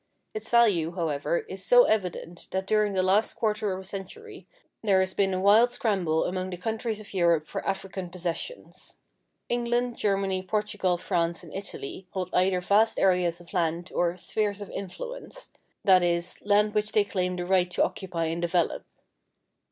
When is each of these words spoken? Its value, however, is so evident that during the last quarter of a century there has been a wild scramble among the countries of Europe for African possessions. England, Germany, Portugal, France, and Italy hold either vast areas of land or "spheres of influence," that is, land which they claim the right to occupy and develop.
Its 0.33 0.49
value, 0.49 0.93
however, 0.95 1.45
is 1.47 1.63
so 1.63 1.83
evident 1.83 2.47
that 2.49 2.65
during 2.65 2.93
the 2.93 3.03
last 3.03 3.35
quarter 3.35 3.71
of 3.71 3.79
a 3.81 3.83
century 3.83 4.47
there 4.81 4.99
has 4.99 5.13
been 5.13 5.31
a 5.31 5.39
wild 5.39 5.69
scramble 5.69 6.23
among 6.25 6.49
the 6.49 6.57
countries 6.57 6.99
of 6.99 7.13
Europe 7.13 7.45
for 7.45 7.63
African 7.67 8.09
possessions. 8.09 8.97
England, 9.47 9.95
Germany, 9.97 10.41
Portugal, 10.41 10.97
France, 10.97 11.43
and 11.43 11.53
Italy 11.53 12.07
hold 12.13 12.31
either 12.33 12.61
vast 12.61 12.97
areas 12.97 13.39
of 13.39 13.53
land 13.53 13.91
or 13.93 14.17
"spheres 14.17 14.59
of 14.59 14.71
influence," 14.71 15.51
that 15.83 16.01
is, 16.01 16.41
land 16.41 16.73
which 16.73 16.93
they 16.93 17.03
claim 17.03 17.35
the 17.35 17.45
right 17.45 17.69
to 17.69 17.83
occupy 17.83 18.25
and 18.25 18.41
develop. 18.41 18.87